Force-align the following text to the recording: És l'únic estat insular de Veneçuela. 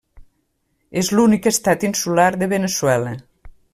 És 1.01 1.11
l'únic 1.15 1.49
estat 1.51 1.85
insular 1.91 2.27
de 2.43 2.49
Veneçuela. 2.55 3.13